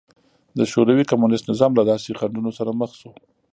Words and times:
د 0.57 0.59
شوروي 0.71 1.05
کمونېست 1.11 1.45
نظام 1.51 1.71
له 1.79 1.83
داسې 1.91 2.17
خنډونو 2.19 2.51
سره 2.57 2.69
مخ 2.79 2.91
شو 2.99 3.11